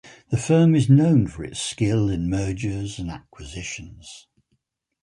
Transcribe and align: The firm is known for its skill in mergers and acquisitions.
The 0.31 0.37
firm 0.37 0.73
is 0.73 0.89
known 0.89 1.27
for 1.27 1.43
its 1.43 1.61
skill 1.61 2.09
in 2.09 2.27
mergers 2.27 2.97
and 2.97 3.11
acquisitions. 3.11 4.25